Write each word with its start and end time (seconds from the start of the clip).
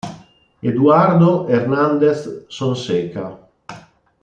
Eduardo 0.63 1.45
Hernández-Sonseca 1.47 3.37